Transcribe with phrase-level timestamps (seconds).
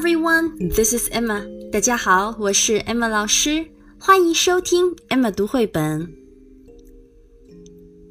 [0.00, 1.44] everyone, this is Emma.
[1.70, 3.66] 大家好，我是 Emma 老师，
[3.98, 6.10] 欢迎收听 Emma 读绘本。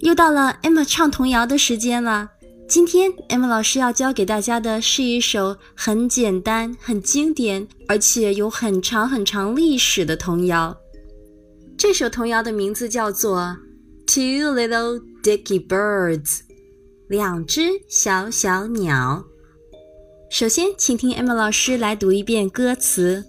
[0.02, 2.30] 又到了 Emma 唱童谣的时间了。
[2.68, 10.78] 今天 Emma 老师要教给大家的是一首很简单、很经典，而且有很长很长历史的童谣。
[11.76, 13.40] 这首童谣的名字叫做
[14.06, 16.22] 《Two Little Dicky Birds》，
[17.08, 19.26] 两只小小鸟。
[20.30, 23.26] 首先，请听 Emma 老师来读一遍歌词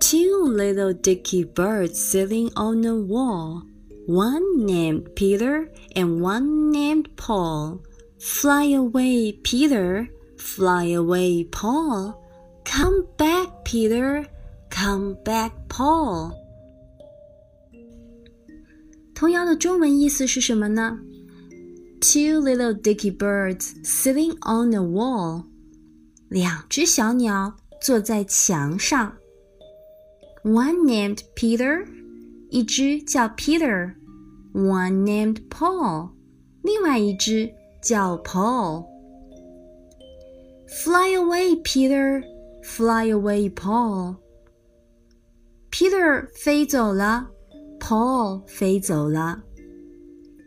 [0.00, 3.62] ：Two little dicky birds sitting on a wall,
[4.08, 7.80] one named Peter and one named Paul.
[8.18, 10.08] Fly away, Peter,
[10.38, 12.14] fly away, Paul.
[12.64, 14.24] Come back, Peter,
[14.70, 16.32] come back, Paul.
[19.14, 20.98] 童谣的中文意思是什么呢
[22.01, 25.45] ？Two little dicky birds sitting on a wall，
[26.29, 29.17] 两只小鸟坐在墙上。
[30.43, 31.85] One named Peter，
[32.49, 36.11] 一只叫 Peter。One named Paul，
[36.63, 42.23] 另外一只叫 Paul。Fly away, Peter.
[42.63, 44.15] Fly away, Paul.
[45.71, 47.29] Peter 飞走了，
[47.79, 49.43] Paul 飞走了。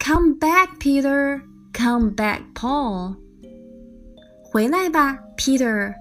[0.08, 1.42] Come back, Peter.
[1.74, 3.16] Come back, Paul.
[4.44, 5.96] 回来吧，Peter.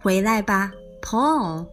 [0.00, 0.70] 回来吧
[1.02, 1.66] ，Paul.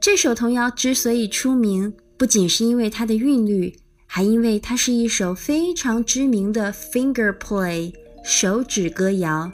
[0.00, 7.92] 这首童谣之所以出名，不仅是因为它的韵律，还因为它是一首非常知名的 finger play
[8.24, 9.52] 手指歌谣。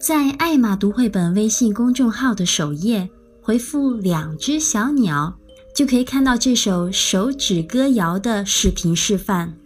[0.00, 3.10] 在爱玛读绘本微信公众号的首页，
[3.42, 5.36] 回复“两只小鸟”。
[5.74, 9.56] 就可以看到这首手指歌谣的视频示范。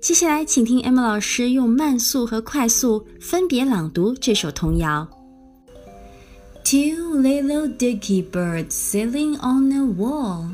[0.00, 5.08] 接下来，请听 M 老师用慢速和快速分别朗读这首童谣。
[6.64, 10.48] Two little dicky birds sitting on a wall,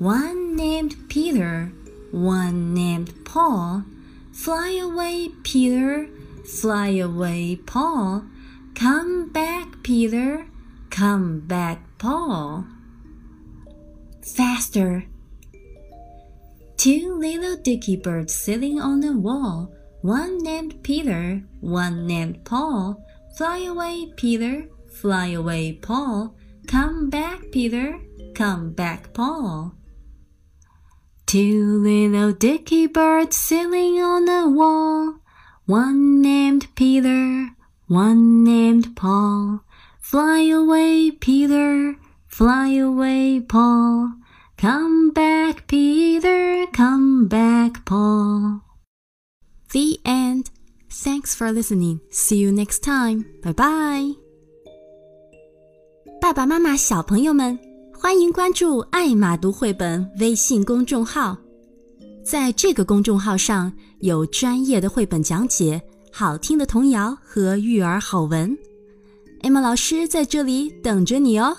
[0.00, 1.70] one named Peter,
[2.10, 3.82] one named Paul.
[4.32, 6.08] Fly away, Peter,
[6.44, 8.22] fly away, Paul.
[8.74, 10.46] Come back, Peter,
[10.90, 12.64] come back, Paul
[14.34, 15.04] faster.
[16.76, 19.72] Two little dicky birds sitting on the wall,
[20.02, 23.02] one named Peter, one named Paul.
[23.36, 26.36] Fly away, Peter, fly away, Paul.
[26.66, 28.00] Come back, Peter,
[28.34, 29.74] come back, Paul.
[31.26, 35.20] Two little dicky birds sitting on the wall,
[35.64, 37.50] one named Peter,
[37.88, 39.64] one named Paul.
[40.00, 41.96] Fly away, Peter,
[42.38, 44.10] Fly away, Paul.
[44.58, 46.66] Come back, Peter.
[46.70, 48.60] Come back, Paul.
[49.72, 50.50] The end.
[50.90, 52.00] Thanks for listening.
[52.10, 53.24] See you next time.
[53.42, 54.16] Bye bye.
[56.20, 57.58] 爸爸妈妈、小朋友们，
[57.94, 61.38] 欢迎关注“爱马读绘本”微信公众号。
[62.22, 65.80] 在这个公众号上有专业的绘本讲解、
[66.12, 68.54] 好听的童谣和育儿好文。
[69.40, 71.56] 艾玛老师在这里等着你哦。